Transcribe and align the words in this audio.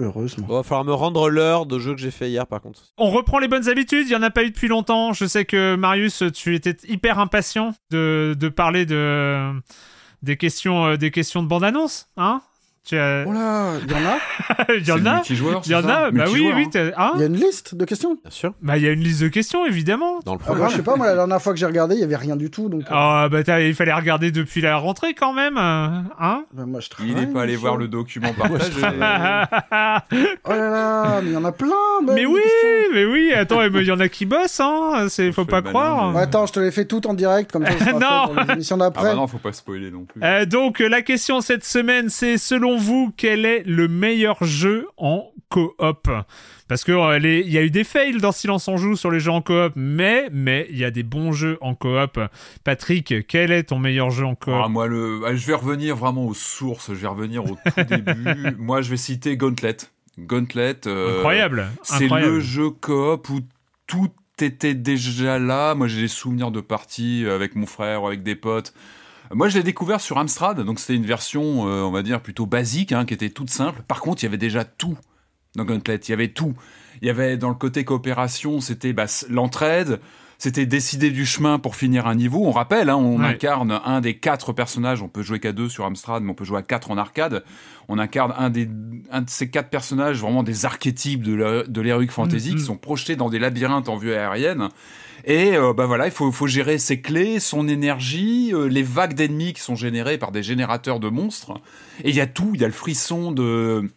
Heureusement. 0.00 0.46
Bon, 0.46 0.54
va 0.56 0.62
falloir 0.62 0.84
me 0.84 0.94
rendre 0.94 1.28
l'heure 1.28 1.66
de 1.66 1.78
jeu 1.78 1.94
que 1.94 2.00
j'ai 2.00 2.10
fait 2.10 2.30
hier 2.30 2.46
par 2.46 2.60
contre. 2.60 2.80
On 2.96 3.10
reprend 3.10 3.38
les 3.38 3.48
bonnes 3.48 3.68
habitudes, 3.68 4.06
il 4.06 4.10
n'y 4.10 4.16
en 4.16 4.22
a 4.22 4.30
pas 4.30 4.44
eu 4.44 4.50
depuis 4.50 4.68
longtemps. 4.68 5.12
Je 5.12 5.26
sais 5.26 5.44
que 5.44 5.76
Marius, 5.76 6.22
tu 6.34 6.54
étais 6.54 6.76
hyper 6.88 7.18
impatient 7.18 7.74
de, 7.90 8.34
de 8.38 8.48
parler 8.48 8.86
de, 8.86 9.52
des, 10.22 10.36
questions, 10.36 10.86
euh, 10.86 10.96
des 10.96 11.10
questions 11.10 11.42
de 11.42 11.48
bande-annonce. 11.48 12.08
Hein? 12.16 12.40
Tu 12.86 12.96
as... 12.98 13.24
Oh 13.26 13.32
là, 13.32 13.72
il 13.84 13.90
y 13.90 13.94
en 13.94 14.06
a 14.06 14.18
Il 14.74 14.88
y 14.88 14.92
en 14.92 15.06
a 15.06 15.22
Il 15.64 15.70
y 15.70 15.74
en 15.74 15.88
a 15.88 16.10
Bah 16.10 16.24
oui, 16.32 16.50
oui. 16.54 16.66
Hein 16.96 17.12
Il 17.16 17.20
y 17.20 17.22
a 17.24 17.26
une 17.26 17.36
liste 17.36 17.74
de 17.74 17.84
questions 17.84 18.14
Bien 18.22 18.30
sûr. 18.30 18.54
Bah 18.62 18.78
il 18.78 18.82
y 18.84 18.88
a 18.88 18.92
une 18.92 19.00
liste 19.00 19.22
de 19.22 19.28
questions, 19.28 19.66
évidemment. 19.66 20.20
Dans 20.24 20.32
le 20.34 20.38
Ah, 20.40 20.44
programme. 20.44 20.58
moi, 20.64 20.68
Je 20.70 20.76
sais 20.76 20.82
pas, 20.82 20.96
moi, 20.96 21.06
la 21.06 21.14
dernière 21.14 21.40
fois 21.42 21.52
que 21.52 21.58
j'ai 21.58 21.66
regardé, 21.66 21.94
il 21.96 22.00
y 22.00 22.04
avait 22.04 22.16
rien 22.16 22.36
du 22.36 22.50
tout. 22.50 22.68
Donc, 22.68 22.82
euh, 22.82 22.90
Ah 22.90 23.28
bah 23.30 23.44
t'as- 23.44 23.60
il 23.60 23.74
fallait 23.74 23.92
regarder 23.92 24.30
depuis 24.32 24.60
la 24.62 24.76
rentrée 24.78 25.12
quand 25.14 25.32
même, 25.34 25.56
euh, 25.58 25.88
hein 26.18 26.44
bah, 26.52 26.64
moi, 26.66 26.80
je 26.80 26.88
travaille. 26.88 27.12
Il 27.12 27.18
n'est 27.20 27.26
pas 27.26 27.42
allé 27.42 27.56
voir 27.56 27.76
le 27.76 27.86
document 27.86 28.32
partagé. 28.38 28.80
Oh 30.44 30.50
là 30.50 30.70
là, 30.70 31.20
mais 31.22 31.30
il 31.30 31.34
y 31.34 31.36
en 31.36 31.44
a 31.44 31.52
plein. 31.52 31.68
bah, 32.02 32.12
mais 32.14 32.26
oui, 32.26 32.40
questions. 32.40 32.68
Mais 32.92 33.04
oui, 33.04 33.32
attends, 33.32 33.62
il 33.62 33.82
y 33.86 33.90
en 33.92 34.00
a 34.00 34.08
qui 34.08 34.26
bossent, 34.26 34.60
hein, 34.60 35.06
c'est, 35.08 35.30
faut 35.32 35.44
pas 35.44 35.62
croire. 35.62 36.14
Ouais, 36.14 36.22
attends, 36.22 36.46
je 36.46 36.52
te 36.52 36.60
l'ai 36.60 36.70
fait 36.70 36.84
tout 36.86 37.06
en 37.06 37.14
direct, 37.14 37.50
comme 37.52 37.64
ça, 37.66 37.78
ça 37.78 37.84
sera 37.86 37.98
Non. 37.98 38.26
fait 38.28 38.34
pour 38.34 38.42
les 38.44 38.52
émissions 38.54 38.76
Ah 38.76 38.84
d'après. 38.84 39.02
bah 39.04 39.14
non, 39.14 39.26
faut 39.26 39.38
pas 39.38 39.52
spoiler 39.52 39.90
non 39.90 40.04
plus. 40.04 40.20
Euh, 40.22 40.44
donc 40.46 40.80
la 40.80 41.02
question 41.02 41.40
cette 41.40 41.64
semaine, 41.64 42.08
c'est 42.08 42.38
selon 42.38 42.76
vous, 42.76 43.12
quel 43.16 43.44
est 43.46 43.62
le 43.66 43.88
meilleur 43.88 44.42
jeu 44.44 44.86
en 44.96 45.30
coop? 45.48 46.08
Parce 46.68 46.84
que 46.84 46.92
euh, 46.92 47.18
il 47.18 47.50
y 47.50 47.58
a 47.58 47.62
eu 47.62 47.70
des 47.70 47.82
fails 47.82 48.18
dans 48.18 48.30
Silence 48.30 48.68
en 48.68 48.76
joue 48.76 48.94
sur 48.94 49.10
les 49.10 49.18
jeux 49.18 49.32
en 49.32 49.42
coop, 49.42 49.72
mais 49.74 50.28
mais 50.30 50.68
il 50.70 50.78
y 50.78 50.84
a 50.84 50.92
des 50.92 51.02
bons 51.02 51.32
jeux 51.32 51.58
en 51.60 51.74
coop. 51.74 52.20
Patrick, 52.62 53.26
quel 53.26 53.50
est 53.50 53.64
ton 53.64 53.78
meilleur 53.80 54.10
jeu 54.10 54.24
en 54.24 54.36
coop? 54.36 54.54
Ah, 54.56 54.68
moi, 54.68 54.86
le... 54.86 55.22
ah, 55.26 55.34
je 55.34 55.44
vais 55.46 55.54
revenir 55.54 55.96
vraiment 55.96 56.26
aux 56.26 56.34
sources, 56.34 56.90
je 56.90 56.94
vais 56.98 57.08
revenir 57.08 57.44
au 57.44 57.56
tout 57.56 57.82
début. 57.88 58.54
moi, 58.58 58.82
je 58.82 58.90
vais 58.90 58.96
citer 58.96 59.36
Gauntlet. 59.36 59.76
Gauntlet, 60.18 60.86
euh, 60.86 61.18
Incroyable, 61.18 61.68
c'est 61.82 62.08
le 62.08 62.40
jeu 62.40 62.70
coop 62.70 63.28
où 63.30 63.40
tout 63.86 64.10
était 64.40 64.74
déjà 64.74 65.38
là. 65.38 65.74
Moi, 65.74 65.88
j'ai 65.88 66.02
des 66.02 66.08
souvenirs 66.08 66.50
de 66.50 66.60
parties 66.60 67.26
avec 67.30 67.54
mon 67.54 67.66
frère 67.66 68.02
ou 68.02 68.06
avec 68.06 68.22
des 68.22 68.36
potes. 68.36 68.74
Moi, 69.32 69.48
je 69.48 69.58
l'ai 69.58 69.62
découvert 69.62 70.00
sur 70.00 70.18
Amstrad, 70.18 70.60
donc 70.60 70.80
c'était 70.80 70.96
une 70.96 71.06
version, 71.06 71.68
euh, 71.68 71.82
on 71.82 71.92
va 71.92 72.02
dire, 72.02 72.20
plutôt 72.20 72.46
basique, 72.46 72.90
hein, 72.90 73.04
qui 73.04 73.14
était 73.14 73.30
toute 73.30 73.50
simple. 73.50 73.82
Par 73.86 74.00
contre, 74.00 74.22
il 74.22 74.26
y 74.26 74.28
avait 74.28 74.38
déjà 74.38 74.64
tout 74.64 74.98
dans 75.54 75.64
Gauntlet. 75.64 75.96
Il 75.96 76.10
y 76.10 76.12
avait 76.12 76.28
tout. 76.28 76.54
Il 77.00 77.06
y 77.06 77.10
avait 77.10 77.36
dans 77.36 77.48
le 77.48 77.54
côté 77.54 77.84
coopération, 77.84 78.60
c'était 78.60 78.92
bah, 78.92 79.06
l'entraide, 79.28 80.00
c'était 80.40 80.64
décider 80.64 81.10
du 81.10 81.26
chemin 81.26 81.58
pour 81.58 81.76
finir 81.76 82.06
un 82.06 82.14
niveau. 82.14 82.44
On 82.46 82.50
rappelle, 82.50 82.88
hein, 82.88 82.96
on 82.96 83.20
Ouais. 83.20 83.26
incarne 83.26 83.78
un 83.84 84.00
des 84.00 84.16
quatre 84.16 84.54
personnages. 84.54 85.02
On 85.02 85.08
peut 85.08 85.22
jouer 85.22 85.38
qu'à 85.38 85.52
deux 85.52 85.68
sur 85.68 85.84
Amstrad, 85.84 86.22
mais 86.22 86.30
on 86.30 86.34
peut 86.34 86.46
jouer 86.46 86.58
à 86.58 86.62
quatre 86.62 86.90
en 86.90 86.96
arcade. 86.96 87.44
On 87.88 87.98
incarne 87.98 88.32
un, 88.38 88.48
des, 88.48 88.66
un 89.12 89.20
de 89.20 89.28
ces 89.28 89.50
quatre 89.50 89.68
personnages, 89.68 90.18
vraiment 90.18 90.42
des 90.42 90.64
archétypes 90.64 91.22
de 91.22 91.80
l'heroic 91.82 92.08
fantasy, 92.10 92.52
Mhm. 92.52 92.56
qui 92.56 92.64
sont 92.64 92.76
projetés 92.78 93.16
dans 93.16 93.28
des 93.28 93.38
labyrinthes 93.38 93.90
en 93.90 93.96
vue 93.96 94.14
aérienne. 94.14 94.70
Et 95.26 95.54
euh, 95.58 95.74
bah 95.74 95.84
voilà, 95.84 96.06
il 96.06 96.10
faut, 96.12 96.32
faut 96.32 96.46
gérer 96.46 96.78
ses 96.78 97.02
clés, 97.02 97.38
son 97.40 97.68
énergie, 97.68 98.52
euh, 98.54 98.64
les 98.66 98.82
vagues 98.82 99.12
d'ennemis 99.12 99.52
qui 99.52 99.60
sont 99.60 99.74
générées 99.76 100.16
par 100.16 100.32
des 100.32 100.42
générateurs 100.42 101.00
de 101.00 101.10
monstres. 101.10 101.52
Et 102.02 102.08
il 102.08 102.14
y 102.16 102.22
a 102.22 102.26
tout, 102.26 102.52
il 102.54 102.60
y 102.62 102.64
a 102.64 102.68
le 102.68 102.72
frisson 102.72 103.30
de 103.30 103.90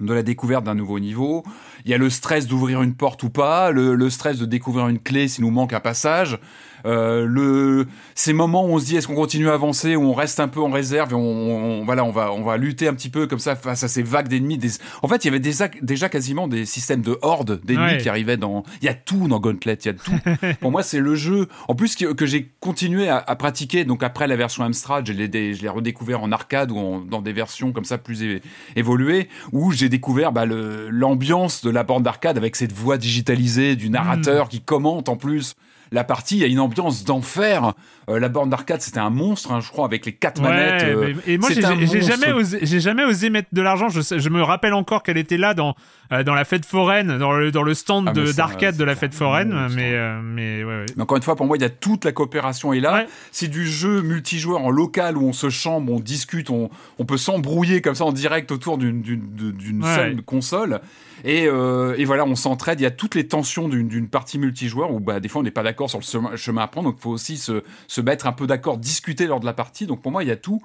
de 0.00 0.12
la 0.12 0.22
découverte 0.22 0.64
d'un 0.64 0.74
nouveau 0.74 0.98
niveau. 0.98 1.44
Il 1.84 1.90
y 1.90 1.94
a 1.94 1.98
le 1.98 2.10
stress 2.10 2.46
d'ouvrir 2.46 2.82
une 2.82 2.94
porte 2.94 3.22
ou 3.22 3.30
pas, 3.30 3.70
le, 3.70 4.10
stress 4.10 4.38
de 4.38 4.46
découvrir 4.46 4.88
une 4.88 4.98
clé 4.98 5.28
s'il 5.28 5.44
nous 5.44 5.50
manque 5.50 5.72
un 5.72 5.80
passage. 5.80 6.38
Euh, 6.86 7.26
le, 7.26 7.86
ces 8.14 8.32
moments 8.32 8.64
où 8.64 8.68
on 8.70 8.78
se 8.78 8.86
dit 8.86 8.96
est-ce 8.96 9.06
qu'on 9.06 9.14
continue 9.14 9.48
à 9.48 9.54
avancer 9.54 9.96
ou 9.96 10.02
on 10.04 10.14
reste 10.14 10.40
un 10.40 10.48
peu 10.48 10.60
en 10.60 10.70
réserve 10.70 11.12
et 11.12 11.14
on, 11.14 11.20
on- 11.20 11.84
voilà 11.84 12.04
on 12.04 12.10
va 12.10 12.32
on 12.32 12.42
va 12.42 12.56
lutter 12.56 12.88
un 12.88 12.94
petit 12.94 13.08
peu 13.10 13.26
comme 13.26 13.38
ça 13.38 13.56
face 13.56 13.82
à 13.82 13.88
ces 13.88 14.02
vagues 14.02 14.28
d'ennemis. 14.28 14.58
Des... 14.58 14.70
En 15.02 15.08
fait, 15.08 15.24
il 15.24 15.28
y 15.28 15.30
avait 15.30 15.40
déjà, 15.40 15.68
déjà 15.82 16.08
quasiment 16.08 16.48
des 16.48 16.64
systèmes 16.66 17.02
de 17.02 17.18
hordes 17.22 17.60
d'ennemis 17.64 17.80
Ouais. 17.92 17.98
qui 17.98 18.08
arrivaient 18.08 18.36
dans. 18.36 18.62
Il 18.82 18.86
y 18.86 18.88
a 18.88 18.94
tout 18.94 19.28
dans 19.28 19.40
Gauntlet, 19.40 19.74
il 19.74 19.86
y 19.86 19.88
a 19.88 19.94
tout. 19.94 20.12
Pour 20.60 20.70
moi, 20.70 20.82
c'est 20.82 21.00
le 21.00 21.14
jeu. 21.14 21.48
En 21.68 21.74
plus 21.74 21.96
que, 21.96 22.12
que 22.12 22.26
j'ai 22.26 22.50
continué 22.60 23.08
à, 23.08 23.18
à 23.18 23.36
pratiquer. 23.36 23.84
Donc 23.84 24.02
après 24.02 24.26
la 24.26 24.36
version 24.36 24.64
Amstrad, 24.64 25.06
je 25.06 25.12
l'ai 25.12 25.28
dé- 25.28 25.54
je 25.54 25.62
l'ai 25.62 25.68
redécouvert 25.68 26.22
en 26.22 26.30
arcade 26.32 26.70
ou 26.70 26.78
en- 26.78 27.00
dans 27.00 27.22
des 27.22 27.32
versions 27.32 27.72
comme 27.72 27.84
ça 27.84 27.98
plus 27.98 28.40
évoluées 28.76 29.28
où 29.52 29.72
j'ai 29.72 29.88
découvert 29.88 30.32
bah, 30.32 30.44
l'ambiance 30.46 31.62
de 31.62 31.70
la 31.70 31.82
borne 31.82 32.02
d'arcade 32.02 32.36
avec 32.36 32.56
cette 32.56 32.72
voix 32.72 32.98
digitalisée 32.98 33.76
du 33.76 33.90
narrateur 33.90 34.48
qui 34.48 34.60
commente 34.60 35.08
en 35.08 35.16
plus 35.16 35.54
la 35.92 36.04
partie. 36.04 36.42
A 36.44 36.46
une 36.46 36.60
ambiance 36.60 37.04
d'enfer. 37.04 37.74
Euh, 38.10 38.18
la 38.18 38.28
borne 38.28 38.50
d'arcade, 38.50 38.80
c'était 38.82 38.98
un 38.98 39.08
monstre, 39.10 39.52
hein, 39.52 39.60
je 39.60 39.68
crois, 39.70 39.84
avec 39.86 40.04
les 40.04 40.12
quatre 40.12 40.42
Ouais, 40.42 40.48
manettes. 40.48 40.82
euh, 40.84 41.14
mais- 41.26 41.32
et 41.32 41.38
moi 41.38 41.48
j'ai 41.52 41.62
jamais 42.02 42.32
osé, 42.32 42.58
j'ai 42.62 42.80
jamais 42.80 43.04
osé 43.04 43.30
mettre 43.30 43.48
de 43.52 43.62
l'argent. 43.62 43.88
Je, 43.88 44.28
me 44.28 44.42
rappelle 44.42 44.74
encore 44.74 45.02
qu'elle 45.02 45.16
était 45.18 45.36
là 45.36 45.54
dans 45.54 45.74
euh, 46.12 46.24
dans 46.24 46.34
la 46.34 46.44
fête 46.44 46.66
foraine, 46.66 47.18
dans 47.18 47.32
le 47.32 47.52
dans 47.52 47.62
le 47.62 47.72
stand 47.72 48.08
Ah, 48.08 48.12
de 48.12 48.32
d'arcade 48.32 48.76
de 48.76 48.82
la 48.84 48.96
fête 48.96 49.14
foraine. 49.14 49.50
monstre. 49.52 49.76
Mais 49.76 49.96
mais 50.22 50.64
ouais, 50.64 50.70
ouais. 50.80 50.86
Mais 50.96 51.02
encore 51.02 51.16
une 51.16 51.22
fois, 51.22 51.36
pour 51.36 51.46
moi, 51.46 51.56
il 51.56 51.62
y 51.62 51.64
a 51.64 51.70
toute 51.70 52.04
la 52.04 52.12
coopération 52.12 52.72
est 52.72 52.80
là. 52.80 52.94
Ouais. 52.94 53.06
C'est 53.30 53.48
du 53.48 53.64
jeu 53.66 54.02
multijoueur 54.02 54.60
en 54.64 54.70
local 54.70 55.16
où 55.16 55.26
on 55.28 55.32
se 55.32 55.48
chambre, 55.50 55.92
on 55.92 56.00
discute, 56.00 56.50
on, 56.50 56.68
on 56.98 57.04
peut 57.04 57.16
s'embrouiller 57.18 57.80
comme 57.80 57.94
ça 57.94 58.04
en 58.04 58.12
direct 58.12 58.50
autour 58.50 58.76
d'une 58.78 59.82
seule 59.84 60.22
console. 60.22 60.80
Et, 61.22 61.46
euh, 61.46 61.94
et 61.98 62.06
voilà, 62.06 62.24
on 62.24 62.34
s'entraide. 62.34 62.80
Il 62.80 62.84
y 62.84 62.86
a 62.86 62.90
toutes 62.90 63.14
les 63.14 63.26
tensions 63.28 63.68
d'une 63.68 64.08
partie 64.08 64.38
multijoueur 64.38 64.90
où 64.90 65.00
bah, 65.00 65.20
des 65.20 65.28
fois 65.28 65.40
on 65.42 65.44
n'est 65.44 65.50
pas 65.50 65.62
d'accord 65.62 65.90
sur 65.90 65.98
le 65.98 66.04
chemin- 66.04 66.34
chemin 66.36 66.62
à 66.62 66.66
prendre. 66.66 66.88
Donc 66.88 66.96
il 66.98 67.02
faut 67.02 67.10
aussi 67.10 67.36
se, 67.36 67.62
se 67.88 67.99
mettre 68.02 68.26
un 68.26 68.32
peu 68.32 68.46
d'accord, 68.46 68.78
discuter 68.78 69.26
lors 69.26 69.40
de 69.40 69.46
la 69.46 69.52
partie. 69.52 69.86
Donc 69.86 70.02
pour 70.02 70.12
moi, 70.12 70.22
il 70.22 70.28
y 70.28 70.32
a 70.32 70.36
tout. 70.36 70.60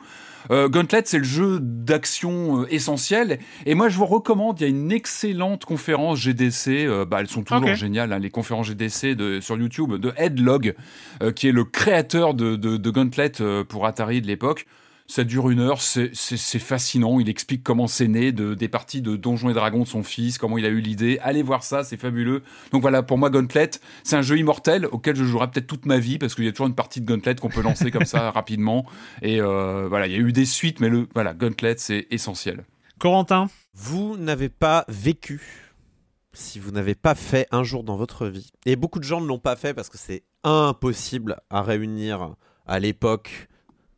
Euh, 0.51 0.69
Gauntlet, 0.69 1.01
c'est 1.05 1.17
le 1.17 1.23
jeu 1.23 1.59
d'action 1.59 2.61
euh, 2.61 2.73
essentiel. 2.73 3.39
Et 3.65 3.73
moi, 3.73 3.89
je 3.89 3.97
vous 3.97 4.05
recommande, 4.05 4.59
il 4.59 4.63
y 4.63 4.65
a 4.65 4.69
une 4.69 4.91
excellente 4.91 5.65
conférence 5.65 6.19
GDC. 6.19 6.67
euh, 6.85 7.05
bah, 7.05 7.17
elles 7.21 7.27
sont 7.27 7.43
toujours 7.43 7.73
géniales, 7.73 8.13
hein, 8.13 8.19
les 8.19 8.29
conférences 8.29 8.67
GDC 8.67 9.15
de, 9.15 9.39
sur 9.39 9.57
YouTube 9.57 9.93
de 9.95 10.13
Ed 10.17 10.39
Log, 10.39 10.75
euh, 11.23 11.31
qui 11.31 11.47
est 11.47 11.51
le 11.51 11.63
créateur 11.63 12.33
de, 12.33 12.55
de, 12.55 12.77
de 12.77 12.89
Gauntlet 12.89 13.31
pour 13.67 13.85
Atari 13.87 14.21
de 14.21 14.27
l'époque. 14.27 14.65
Ça 15.07 15.23
dure 15.23 15.51
une 15.51 15.59
heure, 15.59 15.81
c'est 15.81 16.13
fascinant. 16.59 17.19
Il 17.19 17.29
explique 17.29 17.63
comment 17.63 17.85
c'est 17.87 18.07
né 18.07 18.31
de, 18.31 18.55
des 18.55 18.67
parties 18.67 19.03
de 19.03 19.15
Donjons 19.15 19.49
et 19.49 19.53
Dragons 19.53 19.83
de 19.83 19.87
son 19.87 20.01
fils, 20.01 20.39
comment 20.39 20.57
il 20.57 20.65
a 20.65 20.69
eu 20.69 20.79
l'idée. 20.79 21.19
Allez 21.21 21.43
voir 21.43 21.63
ça, 21.63 21.83
c'est 21.83 21.97
fabuleux. 21.97 22.41
Donc 22.71 22.81
voilà, 22.81 23.03
pour 23.03 23.19
moi, 23.19 23.29
Gauntlet, 23.29 23.69
c'est 24.03 24.15
un 24.15 24.23
jeu 24.23 24.39
immortel 24.39 24.87
auquel 24.87 25.15
je 25.15 25.23
jouerai 25.23 25.51
peut-être 25.51 25.67
toute 25.67 25.85
ma 25.85 25.99
vie 25.99 26.17
parce 26.17 26.33
qu'il 26.33 26.43
y 26.43 26.47
a 26.47 26.51
toujours 26.51 26.67
une 26.67 26.75
partie 26.75 27.01
de 27.01 27.05
Gauntlet 27.05 27.35
qu'on 27.35 27.49
peut 27.49 27.61
lancer 27.61 27.91
comme 27.91 28.05
ça 28.05 28.31
rapidement. 28.35 28.85
Et 29.21 29.39
euh, 29.41 29.87
voilà, 29.87 30.07
il 30.07 30.13
y 30.13 30.15
a 30.15 30.19
eu 30.19 30.31
des 30.31 30.45
suites, 30.45 30.79
mais 30.79 30.89
le 30.89 31.07
voilà, 31.13 31.35
Gauntlet, 31.35 31.75
c'est 31.77 32.07
essentiel. 32.09 32.65
Corentin? 32.97 33.47
Vous 33.75 34.17
n'avez 34.17 34.49
pas 34.49 34.85
vécu 34.87 35.65
si 36.33 36.59
vous 36.59 36.71
n'avez 36.71 36.95
pas 36.95 37.13
fait 37.13 37.47
un 37.51 37.63
jour 37.63 37.83
dans 37.83 37.95
votre 37.95 38.27
vie. 38.27 38.49
Et 38.65 38.75
beaucoup 38.75 38.99
de 38.99 39.03
gens 39.03 39.21
ne 39.21 39.27
l'ont 39.27 39.39
pas 39.39 39.55
fait 39.55 39.73
parce 39.75 39.89
que 39.89 39.97
c'est 39.97 40.23
impossible 40.43 41.37
à 41.49 41.61
réunir 41.61 42.35
à 42.65 42.79
l'époque 42.79 43.47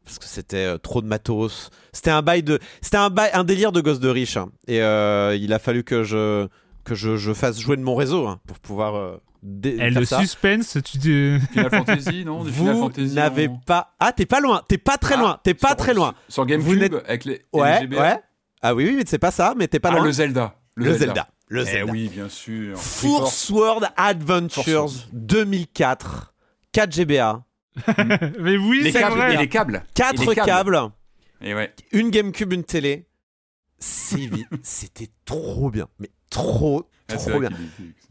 parce 0.07 0.19
que 0.19 0.25
c'était 0.25 0.65
euh, 0.65 0.77
trop 0.77 1.01
de 1.01 1.07
matos. 1.07 1.69
C'était 1.91 2.11
un 2.11 2.21
bail 2.21 2.41
de, 2.43 2.59
c'était 2.81 2.97
un 2.97 3.09
bail, 3.09 3.29
un 3.33 3.43
délire 3.43 3.71
de 3.71 3.81
gosse 3.81 3.99
de 3.99 4.09
riche. 4.09 4.37
hein. 4.37 4.49
Et 4.67 4.81
euh, 4.81 5.35
il 5.39 5.51
a 5.53 5.59
fallu 5.59 5.83
que 5.83 6.03
je 6.03 6.47
que 6.85 6.95
je, 6.95 7.17
je 7.17 7.33
fasse 7.33 7.59
jouer 7.59 7.75
de 7.75 7.81
mon 7.83 7.95
réseau 7.95 8.25
hein, 8.27 8.39
pour 8.47 8.59
pouvoir 8.59 8.95
euh, 8.95 9.17
dé- 9.43 9.77
Eh, 9.79 9.89
Le 9.89 10.05
ça. 10.05 10.19
suspense, 10.21 10.77
tu 10.85 10.97
dis. 10.97 11.37
Final 11.51 11.69
Fantasy, 11.69 12.23
non 12.25 12.45
Des 12.45 12.51
Vous 12.51 12.89
n'avez 13.13 13.49
en- 13.49 13.57
pas. 13.57 13.93
Ah, 13.99 14.13
t'es 14.13 14.25
pas 14.25 14.39
loin. 14.39 14.61
T'es 14.69 14.77
pas 14.77 14.97
très 14.97 15.15
Ah, 15.15 15.19
loin. 15.19 15.39
T'es 15.43 15.53
pas 15.53 15.67
sur- 15.69 15.77
très 15.77 15.93
loin. 15.93 16.13
Sur 16.29 16.45
GameCube, 16.45 16.95
avec 17.05 17.25
les 17.25 17.41
Ouais, 17.51 17.81
LGBA. 17.81 18.01
ouais. 18.01 18.19
Ah 18.61 18.73
oui, 18.73 18.85
oui, 18.85 18.95
mais 18.95 19.03
c'est 19.05 19.19
pas 19.19 19.31
ça. 19.31 19.53
Mais 19.57 19.67
t'es 19.67 19.79
pas 19.79 19.89
Ah, 19.89 19.95
loin. 19.95 20.05
le 20.05 20.11
Zelda. 20.13 20.55
Le 20.75 20.93
Zelda. 20.93 21.27
Le 21.49 21.61
Eh 21.61 21.65
Zelda. 21.65 21.91
oui, 21.91 22.09
bien 22.09 22.29
sûr. 22.29 22.77
Force 22.77 23.49
World 23.49 23.89
Adventures 23.97 24.63
Force 24.63 25.07
2004. 25.13 26.33
4 26.71 26.91
GBA. 26.93 27.43
Mais 28.39 28.57
oui, 28.57 28.81
Les 28.83 28.91
c'est 28.91 28.99
câbles, 28.99 29.17
vrai. 29.17 29.33
et 29.33 29.37
les 29.37 29.49
câbles. 29.49 29.83
4 29.93 30.21
Et 30.21 30.25
les 30.25 30.35
câbles. 30.35 30.79
Et 31.41 31.53
ouais. 31.53 31.73
une 31.91 32.09
GameCube, 32.09 32.53
une 32.53 32.63
télé. 32.63 33.07
C'était 34.63 35.09
trop 35.25 35.69
bien. 35.69 35.87
Mais 35.99 36.09
trop, 36.29 36.83
Ah, 37.09 37.17
c'est 37.17 37.29
trop 37.29 37.39
bien. 37.39 37.49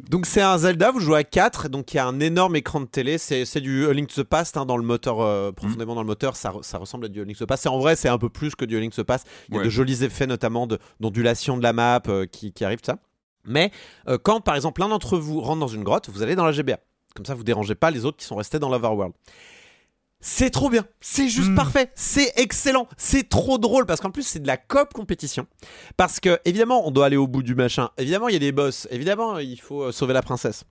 Donc 0.08 0.24
c'est 0.26 0.40
un 0.40 0.56
Zelda, 0.58 0.90
vous 0.92 1.00
jouez 1.00 1.18
à 1.18 1.24
4, 1.24 1.68
donc 1.68 1.92
il 1.92 1.96
y 1.96 2.00
a 2.00 2.06
un 2.06 2.20
énorme 2.20 2.54
écran 2.56 2.80
de 2.80 2.86
télé, 2.86 3.18
c'est 3.18 3.44
c'est 3.44 3.60
du 3.60 3.86
A 3.88 3.92
Link 3.92 4.08
to 4.12 4.22
the 4.22 4.26
Past 4.26 4.56
hein, 4.56 4.64
dans 4.64 4.76
le 4.76 4.84
moteur, 4.84 5.20
euh, 5.20 5.50
profondément 5.52 5.92
Mm. 5.92 5.96
dans 5.96 6.00
le 6.02 6.06
moteur, 6.06 6.36
ça, 6.36 6.52
ça 6.62 6.78
ressemble 6.78 7.06
à 7.06 7.08
du 7.08 7.20
A 7.20 7.24
Link 7.24 7.36
to 7.36 7.44
the 7.44 7.48
Past, 7.48 7.66
et 7.66 7.68
en 7.68 7.78
vrai 7.78 7.96
c'est 7.96 8.08
un 8.08 8.16
peu 8.18 8.28
plus 8.30 8.54
que 8.54 8.64
du 8.64 8.76
A 8.76 8.80
Link 8.80 8.94
to 8.94 9.02
the 9.02 9.06
Past, 9.06 9.26
il 9.48 9.54
y 9.54 9.56
a 9.56 9.60
Ouais. 9.60 9.64
de 9.66 9.70
jolis 9.70 10.04
effets 10.04 10.26
notamment 10.26 10.66
d'ondulation 11.00 11.56
de 11.56 11.62
la 11.62 11.72
map 11.72 12.02
euh, 12.08 12.26
qui, 12.26 12.52
qui 12.52 12.64
arrivent, 12.64 12.80
tout 12.80 12.86
ça. 12.92 12.98
Mais 13.44 13.70
euh, 14.08 14.18
quand 14.22 14.40
par 14.40 14.54
exemple 14.54 14.80
l'un 14.80 14.88
d'entre 14.88 15.18
vous 15.18 15.40
rentre 15.40 15.60
dans 15.60 15.66
une 15.68 15.82
grotte, 15.84 16.08
vous 16.08 16.22
allez 16.22 16.36
dans 16.36 16.46
la 16.46 16.52
GBA, 16.52 16.78
comme 17.14 17.26
ça 17.26 17.34
vous 17.34 17.44
dérangez 17.44 17.74
pas 17.74 17.90
les 17.90 18.04
autres 18.04 18.16
qui 18.18 18.24
sont 18.24 18.36
restés 18.36 18.58
dans 18.60 18.68
l'Overworld. 18.70 19.12
C'est 20.20 20.50
trop 20.50 20.70
bien, 20.70 20.84
c'est 21.00 21.28
juste 21.28 21.50
Mm. 21.50 21.54
parfait, 21.54 21.90
c'est 21.94 22.32
excellent, 22.36 22.88
c'est 22.96 23.28
trop 23.28 23.58
drôle 23.58 23.86
parce 23.86 24.00
qu'en 24.00 24.10
plus 24.10 24.22
c'est 24.24 24.40
de 24.40 24.46
la 24.46 24.56
coop 24.56 24.92
compétition. 24.92 25.46
Parce 25.96 26.18
que 26.20 26.40
évidemment 26.44 26.86
on 26.86 26.90
doit 26.90 27.06
aller 27.06 27.16
au 27.16 27.26
bout 27.28 27.42
du 27.42 27.54
machin, 27.54 27.90
évidemment 27.98 28.28
il 28.28 28.32
y 28.32 28.36
a 28.36 28.40
des 28.40 28.50
boss, 28.52 28.88
évidemment 28.90 29.38
il 29.38 29.60
faut 29.60 29.82
euh, 29.84 29.92
sauver 29.92 30.14
la 30.14 30.22
princesse. 30.22 30.64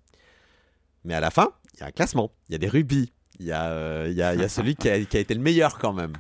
Mais 1.05 1.13
à 1.13 1.19
la 1.19 1.29
fin, 1.31 1.51
il 1.75 1.81
y 1.81 1.83
a 1.83 1.85
un 1.85 1.91
classement, 1.91 2.31
il 2.49 2.53
y 2.53 2.55
a 2.55 2.57
des 2.57 2.67
rubis, 2.67 3.13
il 3.39 3.45
y, 3.45 3.51
a, 3.51 3.65
euh, 3.69 4.11
y, 4.13 4.21
a, 4.23 4.33
y 4.35 4.43
a 4.43 4.49
celui 4.49 4.75
qui 4.75 4.89
a, 4.89 4.99
qui 5.05 5.15
a 5.15 5.19
été 5.19 5.33
le 5.35 5.41
meilleur 5.41 5.77
quand 5.77 5.93
même. 5.93 6.13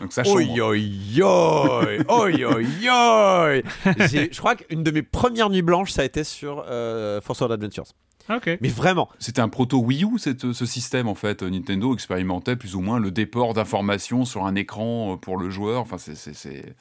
Donc 0.00 0.12
ça 0.14 0.22
Oi 0.26 0.42
chambre. 0.44 0.58
oi 0.60 0.76
oi 1.20 1.98
oi 2.08 2.44
oi 2.44 2.62
oi 2.88 3.62
J'ai- 4.08 4.32
Je 4.32 4.38
crois 4.38 4.56
qu'une 4.56 4.82
de 4.82 4.90
mes 4.90 5.02
premières 5.02 5.50
nuits 5.50 5.60
blanches 5.62 5.92
ça 5.92 6.00
a 6.02 6.04
été 6.06 6.24
sur 6.24 6.64
euh, 6.66 7.20
Force 7.20 7.38
World 7.40 7.52
Adventures. 7.52 7.92
Ok. 8.34 8.58
Mais 8.60 8.68
vraiment, 8.68 9.08
C'était 9.18 9.40
un 9.40 9.48
proto 9.48 9.78
Wii 9.78 10.04
U, 10.04 10.18
cette- 10.18 10.52
ce 10.52 10.66
système 10.66 11.08
en 11.08 11.14
fait. 11.14 11.42
Nintendo 11.42 11.92
expérimentait 11.94 12.56
plus 12.56 12.74
ou 12.76 12.80
moins 12.80 12.98
le 12.98 13.10
déport 13.10 13.54
d'informations 13.54 14.24
sur 14.24 14.44
un 14.46 14.54
écran 14.54 15.14
euh, 15.14 15.16
pour 15.16 15.36
le 15.36 15.50
joueur. 15.50 15.80
Enfin, 15.82 15.98
c'est- 15.98 16.74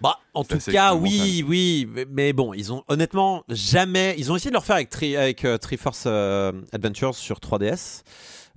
Bah, 0.00 0.18
en 0.34 0.44
tout 0.44 0.58
cas, 0.72 0.94
oui, 0.94 1.44
oui, 1.46 1.88
mais- 1.94 2.06
mais 2.10 2.32
bon, 2.32 2.52
ils 2.52 2.72
ont 2.72 2.82
honnêtement 2.88 3.44
jamais. 3.48 4.14
Ils 4.18 4.30
ont 4.32 4.36
essayé 4.36 4.50
de 4.50 4.54
le 4.54 4.58
refaire 4.58 4.76
avec, 4.76 4.90
Tri, 4.90 5.16
avec 5.16 5.44
euh, 5.44 5.56
Triforce 5.56 6.04
euh, 6.06 6.52
Adventures 6.72 7.14
sur 7.14 7.38
3DS, 7.40 8.02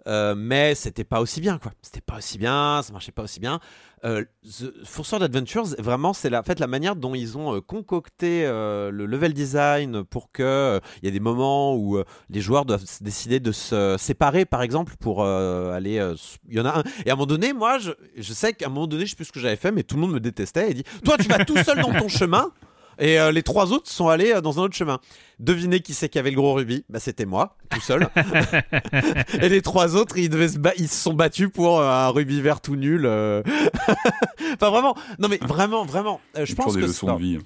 euh, 0.07 0.35
mais 0.35 0.75
c'était 0.75 1.03
pas 1.03 1.21
aussi 1.21 1.41
bien, 1.41 1.57
quoi. 1.57 1.71
C'était 1.81 2.01
pas 2.01 2.17
aussi 2.17 2.37
bien, 2.37 2.81
ça 2.83 2.93
marchait 2.93 3.11
pas 3.11 3.23
aussi 3.23 3.39
bien. 3.39 3.59
Euh, 4.05 4.23
The 4.43 5.13
Adventures, 5.21 5.75
vraiment, 5.79 6.13
c'est 6.13 6.29
la, 6.29 6.41
en 6.41 6.43
fait, 6.43 6.59
la 6.59 6.67
manière 6.67 6.95
dont 6.95 7.15
ils 7.15 7.37
ont 7.37 7.55
euh, 7.55 7.61
concocté 7.61 8.45
euh, 8.45 8.91
le 8.91 9.07
level 9.07 9.33
design 9.33 10.03
pour 10.03 10.31
que 10.31 10.79
il 11.01 11.05
y 11.05 11.07
a 11.09 11.11
des 11.11 11.19
moments 11.19 11.75
où 11.75 11.99
les 12.29 12.41
joueurs 12.41 12.65
doivent 12.65 12.85
décider 13.01 13.39
de 13.39 13.51
se 13.51 13.95
séparer, 13.97 14.45
par 14.45 14.61
exemple, 14.61 14.95
pour 14.99 15.23
aller. 15.25 16.13
Il 16.47 16.55
y 16.55 16.59
en 16.59 16.65
a 16.65 16.79
un. 16.79 16.83
Et 17.05 17.09
à 17.09 17.13
un 17.13 17.15
moment 17.15 17.25
donné, 17.25 17.53
moi, 17.53 17.79
je, 17.79 17.91
je 18.15 18.33
sais 18.33 18.53
qu'à 18.53 18.67
un 18.67 18.69
moment 18.69 18.87
donné, 18.87 19.05
je 19.05 19.11
sais 19.11 19.15
plus 19.15 19.25
ce 19.25 19.31
que 19.31 19.39
j'avais 19.39 19.55
fait, 19.55 19.71
mais 19.71 19.83
tout 19.83 19.95
le 19.95 20.01
monde 20.01 20.13
me 20.13 20.19
détestait 20.19 20.71
et 20.71 20.73
dit 20.73 20.83
Toi, 21.03 21.17
tu 21.17 21.27
vas 21.27 21.43
tout 21.43 21.57
seul 21.57 21.81
dans 21.81 21.93
ton 21.93 22.07
chemin. 22.07 22.51
Et 22.99 23.19
euh, 23.19 23.31
les 23.31 23.43
trois 23.43 23.71
autres 23.71 23.89
sont 23.89 24.07
allés 24.09 24.31
euh, 24.33 24.41
dans 24.41 24.59
un 24.59 24.63
autre 24.63 24.75
chemin. 24.75 24.99
Devinez 25.39 25.81
qui 25.81 25.93
c'est 25.93 26.09
qui 26.09 26.17
avait 26.19 26.31
le 26.31 26.35
gros 26.35 26.53
rubis? 26.53 26.83
Bah 26.89 26.99
c'était 26.99 27.25
moi, 27.25 27.55
tout 27.69 27.81
seul. 27.81 28.07
et 29.41 29.49
les 29.49 29.61
trois 29.61 29.95
autres, 29.95 30.17
ils, 30.17 30.29
devaient 30.29 30.47
se 30.49 30.57
ba- 30.57 30.73
ils 30.77 30.87
se 30.89 31.01
sont 31.03 31.13
battus 31.13 31.49
pour 31.53 31.79
euh, 31.79 31.87
un 31.89 32.09
rubis 32.09 32.41
vert 32.41 32.61
tout 32.61 32.75
nul. 32.75 33.05
euh. 33.05 33.43
enfin 34.55 34.69
vraiment, 34.69 34.95
non 35.19 35.27
mais 35.27 35.37
vraiment, 35.41 35.85
vraiment. 35.85 36.19
euh, 36.37 36.45
je 36.45 36.55
pense 36.55 36.73
des 36.73 36.81
que 36.81 36.85
leçons 36.87 37.07
non, 37.07 37.15
de 37.15 37.19
vie. 37.21 37.39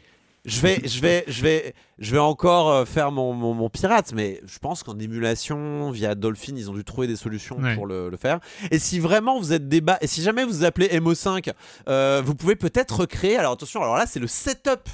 je 0.46 0.62
vais, 0.62 0.82
je 0.86 1.00
vais, 1.02 1.24
je 1.28 1.42
vais, 1.42 1.74
je 2.00 2.12
vais 2.12 2.18
encore 2.20 2.88
faire 2.88 3.12
mon, 3.12 3.34
mon, 3.34 3.54
mon 3.54 3.70
pirate, 3.70 4.14
mais 4.16 4.42
je 4.46 4.58
pense 4.60 4.84
qu'en 4.84 4.98
émulation 4.98 5.92
via 5.92 6.16
Dolphin, 6.16 6.54
ils 6.56 6.70
ont 6.70 6.74
dû 6.74 6.84
trouver 6.84 7.08
des 7.08 7.16
solutions 7.16 7.58
Ouais. 7.60 7.76
pour 7.76 7.86
le, 7.86 8.10
le 8.10 8.18
faire. 8.18 8.40
Et 8.72 8.80
si 8.80 9.00
vraiment 9.00 9.40
vous 9.40 9.54
êtes 9.54 9.68
débat, 9.68 9.98
et 10.02 10.08
si 10.08 10.22
jamais 10.24 10.44
vous 10.46 10.52
vous 10.52 10.64
appelez 10.64 10.88
MO5, 11.00 11.52
euh, 11.90 12.22
vous 12.26 12.36
pouvez 12.36 12.56
peut-être 12.56 13.02
recréer. 13.02 13.38
Alors 13.38 13.52
attention, 13.54 13.82
alors 13.82 13.98
là 13.98 14.06
c'est 14.08 14.20
le 14.20 14.28
setup, 14.28 14.88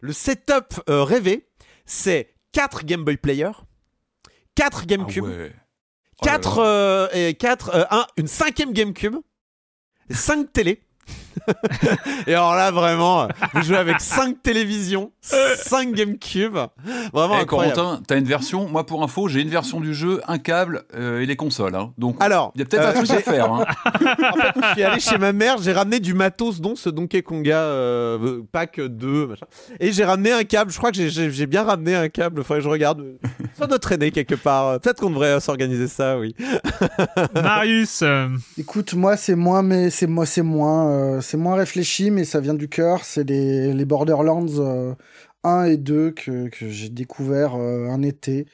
le 0.00 0.12
setup 0.12 0.80
euh, 0.88 1.02
rêvé, 1.04 1.48
c'est 1.86 2.34
4 2.52 2.84
Game 2.84 3.04
Boy 3.04 3.16
Player, 3.16 3.50
4 4.54 4.80
Ah 4.82 4.86
GameCube. 4.86 5.24
Oh 5.24 5.28
là 5.28 5.48
4 6.22 6.58
là. 6.60 6.64
euh, 6.66 7.08
et 7.12 7.34
4 7.34 7.70
euh, 7.74 7.84
un, 7.90 8.06
une 8.16 8.26
cinquième 8.28 8.72
GameCube, 8.72 9.16
5 10.10 10.52
télé. 10.52 10.82
et 12.26 12.34
alors 12.34 12.54
là 12.54 12.70
vraiment, 12.70 13.28
vous 13.54 13.62
jouez 13.62 13.76
avec 13.76 14.00
5 14.00 14.42
télévisions, 14.42 15.12
5 15.20 15.92
GameCube, 15.92 16.56
vraiment 17.12 17.36
Eh, 17.38 17.42
incroyable. 17.42 17.74
Corentin, 17.76 18.02
t'as 18.06 18.16
une 18.18 18.24
version. 18.24 18.68
Moi, 18.68 18.84
pour 18.86 19.02
info, 19.02 19.28
j'ai 19.28 19.40
une 19.40 19.48
version 19.48 19.80
du 19.80 19.94
jeu, 19.94 20.20
un 20.28 20.38
câble 20.38 20.82
euh, 20.94 21.20
et 21.20 21.26
les 21.26 21.36
consoles. 21.36 21.74
hein. 21.74 21.92
Donc, 21.98 22.16
Alors, 22.20 22.52
il 22.54 22.60
y 22.60 22.62
a 22.62 22.66
peut-être 22.66 22.84
euh, 22.84 22.90
un 22.90 23.04
truc 23.04 23.10
à 23.10 23.20
faire. 23.22 23.52
hein. 23.52 23.64
en 23.94 24.34
fait, 24.36 24.60
je 24.62 24.72
suis 24.72 24.82
allé 24.82 25.00
chez 25.00 25.18
ma 25.18 25.32
mère, 25.32 25.58
j'ai 25.60 25.72
ramené 25.72 26.00
du 26.00 26.14
matos, 26.14 26.60
dont 26.60 26.76
ce 26.76 26.88
Donkey 26.88 27.22
Konga 27.22 27.56
euh, 27.58 28.42
pack 28.52 28.80
2, 28.80 29.26
machin. 29.26 29.46
Et 29.78 29.92
j'ai 29.92 30.04
ramené 30.04 30.32
un 30.32 30.44
câble, 30.44 30.70
je 30.70 30.78
crois 30.78 30.92
que 30.92 31.08
j'ai 31.08 31.46
bien 31.46 31.62
ramené 31.64 31.94
un 31.94 32.08
câble, 32.08 32.42
faudrait 32.44 32.58
que 32.60 32.64
je 32.64 32.70
regarde. 32.70 33.04
Ça 33.60 33.66
doit 33.66 33.78
traîner 33.78 34.10
quelque 34.10 34.34
part. 34.34 34.80
Peut-être 34.80 35.00
qu'on 35.00 35.10
devrait 35.10 35.32
euh, 35.36 35.40
s'organiser 35.40 35.86
ça, 35.88 36.18
oui. 36.18 36.34
Marius, 37.34 38.00
euh, 38.02 38.28
Écoute, 38.58 38.94
moi 38.94 39.16
c'est 39.16 39.34
moins, 39.34 39.62
mais 39.62 39.90
c'est 39.90 40.06
moi 40.06 40.26
c'est 40.26 40.42
moins, 40.42 40.90
euh, 40.90 41.20
c'est 41.20 41.36
moins 41.36 41.54
réfléchi, 41.54 42.10
mais 42.10 42.24
ça 42.24 42.40
vient 42.40 42.54
du 42.54 42.68
cœur. 42.68 43.04
C'est 43.04 43.28
les, 43.28 43.72
les 43.72 43.84
Borderlands 43.84 44.46
euh, 44.58 44.94
1 45.44 45.64
et 45.64 45.76
2 45.76 46.10
que, 46.12 46.48
que 46.48 46.68
j'ai 46.68 46.88
découvert 46.88 47.54
euh, 47.56 47.88
un 47.88 48.02
été 48.02 48.46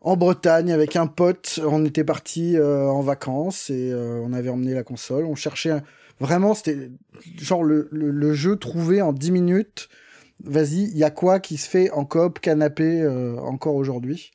en 0.00 0.16
Bretagne 0.16 0.72
avec 0.72 0.96
un 0.96 1.06
pote. 1.06 1.60
On 1.66 1.84
était 1.84 2.04
parti 2.04 2.56
en 2.60 3.00
vacances 3.00 3.70
et 3.70 3.90
euh, 3.92 4.20
on 4.24 4.32
avait 4.32 4.50
emmené 4.50 4.74
la 4.74 4.82
console. 4.82 5.24
On 5.24 5.34
cherchait 5.34 5.70
un- 5.70 5.82
vraiment, 6.20 6.54
c'était 6.54 6.90
genre 7.38 7.64
le, 7.64 7.88
le, 7.90 8.10
le 8.10 8.32
jeu 8.34 8.56
trouvé 8.56 9.02
en 9.02 9.12
10 9.12 9.30
minutes. 9.32 9.88
Vas-y, 10.42 10.82
il 10.90 10.98
y 10.98 11.04
a 11.04 11.10
quoi 11.10 11.38
qui 11.40 11.56
se 11.56 11.68
fait 11.68 11.90
en 11.92 12.04
coop 12.04 12.40
canapé 12.40 13.00
euh, 13.00 13.36
encore 13.38 13.76
aujourd'hui? 13.76 14.32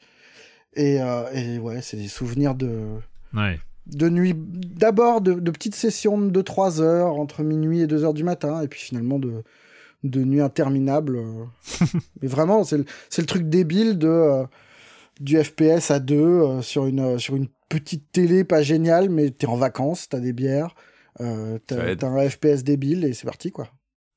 Et, 0.75 1.01
euh, 1.01 1.31
et 1.33 1.59
ouais, 1.59 1.81
c'est 1.81 1.97
des 1.97 2.07
souvenirs 2.07 2.55
de 2.55 2.87
ouais. 3.33 3.59
de 3.87 4.09
nuit, 4.09 4.33
d'abord 4.35 5.21
de, 5.21 5.33
de 5.33 5.51
petites 5.51 5.75
sessions 5.75 6.17
de 6.17 6.41
2-3 6.41 6.81
heures 6.81 7.15
entre 7.15 7.43
minuit 7.43 7.81
et 7.81 7.87
2 7.87 8.03
heures 8.03 8.13
du 8.13 8.23
matin, 8.23 8.61
et 8.61 8.67
puis 8.67 8.79
finalement 8.79 9.19
de, 9.19 9.43
de 10.03 10.23
nuits 10.23 10.41
interminables. 10.41 11.17
euh. 11.17 11.45
Mais 12.21 12.27
vraiment, 12.27 12.63
c'est 12.63 12.77
le, 12.77 12.85
c'est 13.09 13.21
le 13.21 13.27
truc 13.27 13.49
débile 13.49 13.97
de, 13.97 14.07
euh, 14.07 14.45
du 15.19 15.41
FPS 15.43 15.91
à 15.91 15.99
deux 15.99 16.15
euh, 16.17 16.61
sur, 16.61 16.85
une, 16.85 16.99
euh, 17.01 17.17
sur 17.17 17.35
une 17.35 17.47
petite 17.67 18.11
télé 18.11 18.43
pas 18.43 18.61
géniale, 18.63 19.09
mais 19.09 19.29
t'es 19.29 19.45
en 19.45 19.55
vacances, 19.55 20.09
t'as 20.09 20.19
des 20.19 20.33
bières, 20.33 20.73
euh, 21.21 21.59
t'as 21.67 22.07
un 22.07 22.29
FPS 22.29 22.63
débile 22.63 23.05
et 23.05 23.13
c'est 23.13 23.25
parti 23.25 23.51
quoi. 23.51 23.69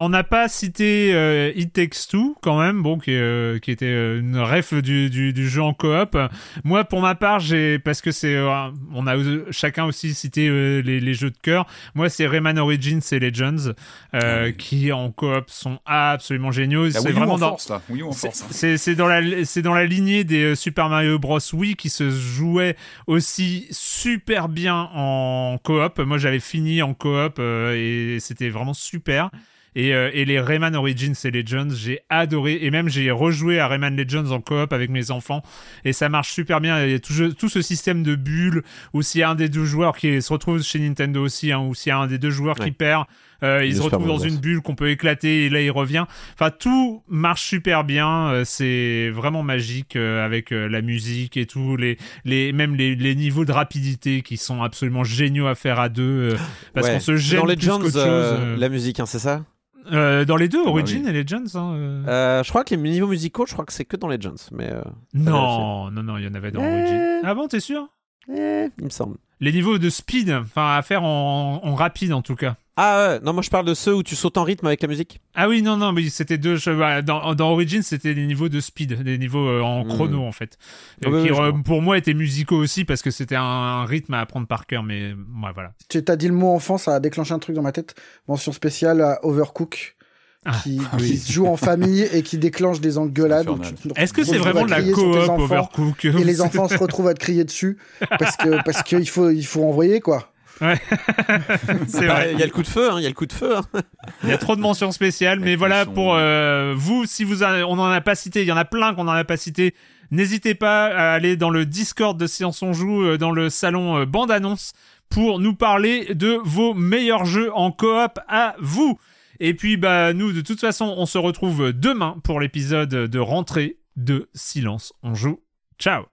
On 0.04 0.08
n'a 0.08 0.24
pas 0.24 0.48
cité 0.48 1.14
euh, 1.14 1.52
It 1.54 1.72
Takes 1.74 2.08
Two 2.10 2.36
quand 2.42 2.58
même, 2.58 2.82
bon, 2.82 2.98
qui, 2.98 3.12
euh, 3.14 3.60
qui 3.60 3.70
était 3.70 3.84
euh, 3.86 4.18
une 4.18 4.36
ref 4.36 4.74
du, 4.74 5.08
du, 5.08 5.32
du, 5.32 5.48
jeu 5.48 5.62
en 5.62 5.74
coop. 5.74 6.18
Moi, 6.64 6.82
pour 6.82 7.00
ma 7.00 7.14
part, 7.14 7.38
j'ai 7.38 7.78
parce 7.78 8.00
que 8.00 8.10
c'est, 8.10 8.34
euh, 8.34 8.50
on 8.92 9.06
a 9.06 9.14
chacun 9.52 9.84
aussi 9.84 10.12
cité 10.12 10.48
les, 10.82 10.98
les, 10.98 11.14
jeux 11.14 11.30
de 11.30 11.38
cœur. 11.40 11.68
Moi, 11.94 12.08
c'est 12.08 12.26
Rayman 12.26 12.58
Origins 12.58 13.00
et 13.12 13.20
Legends 13.20 13.74
ah 14.12 14.50
qui 14.50 14.90
en 14.90 15.12
coop 15.12 15.44
sont 15.46 15.78
absolument 15.86 16.50
géniaux. 16.50 16.90
C'est 16.90 17.12
vraiment 17.12 17.38
dans, 17.38 17.56
c'est 17.56 18.94
dans 18.96 19.06
la, 19.06 19.44
c'est 19.44 19.62
dans 19.62 19.74
la 19.74 19.86
lignée 19.86 20.24
des 20.24 20.56
Super 20.56 20.88
Mario 20.88 21.20
Bros. 21.20 21.38
Wii 21.52 21.76
qui 21.76 21.90
se 21.90 22.10
jouait 22.10 22.76
aussi 23.06 23.68
super 23.70 24.48
bien 24.48 24.90
en 24.94 25.58
coop. 25.62 26.00
Moi, 26.00 26.18
j'avais 26.18 26.40
fini 26.40 26.82
en 26.82 26.92
coop 26.92 27.38
et 27.38 28.16
c'était 28.18 28.48
vraiment 28.48 28.74
super. 28.74 29.30
Et, 29.74 29.94
euh, 29.94 30.10
et, 30.12 30.24
les 30.24 30.38
Rayman 30.40 30.74
Origins 30.76 31.14
et 31.24 31.30
Legends, 31.30 31.70
j'ai 31.74 32.00
adoré. 32.08 32.58
Et 32.62 32.70
même, 32.70 32.88
j'ai 32.88 33.10
rejoué 33.10 33.58
à 33.58 33.68
Rayman 33.68 33.96
Legends 33.96 34.30
en 34.30 34.40
coop 34.40 34.72
avec 34.72 34.90
mes 34.90 35.10
enfants. 35.10 35.42
Et 35.84 35.92
ça 35.92 36.08
marche 36.08 36.32
super 36.32 36.60
bien. 36.60 36.84
Il 36.84 36.92
y 36.92 36.94
a 36.94 36.98
tout, 36.98 37.14
tout 37.38 37.48
ce 37.48 37.62
système 37.62 38.02
de 38.02 38.14
bulles 38.14 38.62
où 38.92 39.02
s'il 39.02 39.20
y 39.20 39.24
a 39.24 39.30
un 39.30 39.34
des 39.34 39.48
deux 39.48 39.64
joueurs 39.64 39.96
qui 39.96 40.20
se 40.20 40.32
retrouve 40.32 40.62
chez 40.62 40.78
Nintendo 40.78 41.22
aussi, 41.22 41.52
hein, 41.52 41.60
ou 41.60 41.74
s'il 41.74 41.90
y 41.90 41.92
a 41.92 41.98
un 41.98 42.06
des 42.06 42.18
deux 42.18 42.30
joueurs 42.30 42.56
qui 42.56 42.70
perd, 42.70 43.06
euh, 43.42 43.64
il, 43.64 43.74
se 43.74 43.82
retrouve 43.82 44.06
dans 44.06 44.18
une 44.18 44.36
bulle 44.36 44.60
qu'on 44.60 44.76
peut 44.76 44.90
éclater 44.90 45.46
et 45.46 45.48
là 45.48 45.60
il 45.60 45.70
revient. 45.70 46.04
Enfin, 46.34 46.50
tout 46.50 47.02
marche 47.08 47.42
super 47.42 47.82
bien. 47.84 48.28
Euh, 48.28 48.42
c'est 48.44 49.10
vraiment 49.10 49.42
magique 49.42 49.96
euh, 49.96 50.24
avec 50.24 50.50
la 50.50 50.80
musique 50.80 51.36
et 51.36 51.46
tout, 51.46 51.76
les, 51.76 51.98
les 52.24 52.52
même 52.52 52.76
les, 52.76 52.94
les, 52.94 53.14
niveaux 53.14 53.44
de 53.44 53.52
rapidité 53.52 54.22
qui 54.22 54.36
sont 54.36 54.62
absolument 54.62 55.04
géniaux 55.04 55.46
à 55.46 55.54
faire 55.54 55.80
à 55.80 55.88
deux 55.88 56.36
parce 56.74 56.88
qu'on 56.88 57.00
se 57.00 57.16
gêne 57.16 57.40
dans 57.40 57.46
les 57.46 57.56
plus 57.56 57.66
chose. 57.66 57.96
la 57.96 58.68
musique, 58.68 59.00
hein, 59.00 59.06
c'est 59.06 59.18
ça? 59.18 59.42
Euh, 59.90 60.24
dans 60.24 60.36
les 60.36 60.48
deux, 60.48 60.60
ah 60.60 60.64
bah 60.66 60.70
Origin 60.70 61.06
et 61.06 61.12
Legends. 61.12 61.54
Hein, 61.54 61.74
euh... 61.74 62.04
Euh, 62.06 62.42
je 62.42 62.48
crois 62.50 62.64
que 62.64 62.74
les 62.74 62.80
niveaux 62.80 63.08
musicaux, 63.08 63.46
je 63.46 63.52
crois 63.52 63.64
que 63.64 63.72
c'est 63.72 63.84
que 63.84 63.96
dans 63.96 64.08
Legends. 64.08 64.34
Mais 64.52 64.70
non, 65.14 65.90
non, 65.90 66.02
non, 66.02 66.18
il 66.18 66.24
y 66.24 66.28
en 66.28 66.34
avait 66.34 66.50
dans 66.50 66.60
Origin. 66.60 67.20
Ah 67.24 67.34
bon, 67.34 67.48
t'es 67.48 67.60
sûr? 67.60 67.88
Eh, 68.28 68.68
Il 68.78 68.84
me 68.84 68.90
semble. 68.90 69.16
Les 69.40 69.52
niveaux 69.52 69.78
de 69.78 69.90
speed, 69.90 70.30
enfin 70.30 70.76
à 70.76 70.82
faire 70.82 71.02
en, 71.02 71.60
en 71.64 71.74
rapide 71.74 72.12
en 72.12 72.22
tout 72.22 72.36
cas. 72.36 72.54
Ah 72.76 73.08
ouais, 73.08 73.20
non, 73.20 73.34
moi 73.34 73.42
je 73.42 73.50
parle 73.50 73.66
de 73.66 73.74
ceux 73.74 73.94
où 73.94 74.02
tu 74.02 74.16
sautes 74.16 74.38
en 74.38 74.44
rythme 74.44 74.66
avec 74.66 74.80
la 74.80 74.88
musique. 74.88 75.20
Ah 75.34 75.46
oui, 75.46 75.60
non, 75.60 75.76
non, 75.76 75.92
mais 75.92 76.08
c'était 76.08 76.38
deux. 76.38 76.56
Dans, 77.04 77.34
dans 77.34 77.50
Origins, 77.50 77.82
c'était 77.82 78.14
des 78.14 78.24
niveaux 78.24 78.48
de 78.48 78.60
speed, 78.60 79.02
des 79.02 79.18
niveaux 79.18 79.46
euh, 79.46 79.60
en 79.60 79.84
hmm. 79.84 79.88
chrono 79.88 80.22
en 80.24 80.32
fait. 80.32 80.56
Ah 81.04 81.10
qui, 81.10 81.30
pour 81.64 81.82
moi 81.82 81.98
étaient 81.98 82.14
musicaux 82.14 82.56
aussi 82.56 82.86
parce 82.86 83.02
que 83.02 83.10
c'était 83.10 83.36
un, 83.36 83.84
rythme 83.84 84.14
à 84.14 84.20
apprendre 84.20 84.46
par 84.46 84.66
cœur, 84.66 84.82
mais 84.82 85.12
ouais, 85.12 85.50
voilà. 85.52 85.72
Tu 85.88 86.02
as 86.06 86.16
dit 86.16 86.28
le 86.28 86.34
mot 86.34 86.48
enfant, 86.48 86.78
ça 86.78 86.94
a 86.94 87.00
déclenché 87.00 87.34
un 87.34 87.38
truc 87.38 87.54
dans 87.54 87.62
ma 87.62 87.72
tête. 87.72 87.94
Mention 88.26 88.52
spéciale 88.52 89.02
à 89.02 89.24
Overcook. 89.24 89.96
Ah, 90.44 90.58
qui, 90.60 90.80
ah 90.92 90.98
se 90.98 91.30
joue 91.30 91.46
en 91.46 91.56
famille 91.56 92.02
et 92.12 92.24
qui 92.24 92.36
déclenche 92.36 92.80
des 92.80 92.98
engueulades. 92.98 93.46
Est-ce 93.94 94.12
que 94.12 94.24
c'est 94.24 94.38
vraiment 94.38 94.64
de 94.64 94.70
la 94.70 94.82
coop 94.82 95.14
Overcook 95.38 96.04
Et 96.04 96.24
les 96.24 96.40
enfants 96.40 96.66
se 96.66 96.76
retrouvent 96.76 97.06
à 97.06 97.14
te 97.14 97.20
crier 97.20 97.44
dessus 97.44 97.78
parce 98.18 98.36
que 98.36 98.60
parce 98.64 98.82
qu'il 98.82 99.08
faut 99.08 99.30
il 99.30 99.46
faut 99.46 99.62
envoyer 99.62 100.00
quoi. 100.00 100.31
Ouais. 100.60 100.76
c'est 101.88 102.06
vrai. 102.06 102.32
Il 102.32 102.38
y 102.38 102.42
a 102.42 102.46
le 102.46 102.52
coup 102.52 102.62
de 102.62 102.68
feu, 102.68 102.90
hein, 102.90 102.96
il 102.98 103.02
y 103.02 103.06
a 103.06 103.08
le 103.08 103.14
coup 103.14 103.26
de 103.26 103.32
feu. 103.32 103.56
Hein. 103.56 103.80
Il 104.22 104.28
y 104.28 104.32
a 104.32 104.38
trop 104.38 104.56
de 104.56 104.60
mentions 104.60 104.92
spéciales, 104.92 105.40
mais 105.40 105.56
voilà 105.56 105.86
pour 105.86 106.14
euh, 106.14 106.74
vous, 106.76 107.04
si 107.06 107.24
vous 107.24 107.42
on 107.42 107.78
en 107.78 107.90
a 107.90 108.00
pas 108.00 108.14
cité, 108.14 108.42
il 108.42 108.48
y 108.48 108.52
en 108.52 108.56
a 108.56 108.64
plein 108.64 108.94
qu'on 108.94 109.08
en 109.08 109.12
a 109.12 109.24
pas 109.24 109.36
cité. 109.36 109.74
N'hésitez 110.10 110.54
pas 110.54 110.86
à 110.86 111.12
aller 111.12 111.36
dans 111.36 111.50
le 111.50 111.64
Discord 111.64 112.18
de 112.18 112.26
Science 112.26 112.62
on 112.62 112.72
joue, 112.72 113.02
euh, 113.04 113.18
dans 113.18 113.32
le 113.32 113.48
salon 113.48 113.98
euh, 113.98 114.06
bande 114.06 114.30
annonce, 114.30 114.72
pour 115.08 115.40
nous 115.40 115.54
parler 115.54 116.14
de 116.14 116.38
vos 116.44 116.74
meilleurs 116.74 117.24
jeux 117.24 117.50
en 117.54 117.72
coop 117.72 118.18
à 118.28 118.54
vous. 118.60 118.98
Et 119.40 119.54
puis 119.54 119.76
bah 119.76 120.12
nous, 120.12 120.32
de 120.32 120.40
toute 120.40 120.60
façon, 120.60 120.94
on 120.96 121.06
se 121.06 121.18
retrouve 121.18 121.72
demain 121.72 122.16
pour 122.22 122.40
l'épisode 122.40 122.90
de 122.90 123.18
rentrée 123.18 123.78
de 123.96 124.28
Silence 124.34 124.92
on 125.02 125.14
joue. 125.14 125.40
Ciao. 125.78 126.04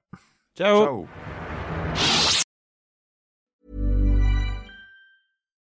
Ciao. 0.58 0.84
Ciao. 0.84 1.08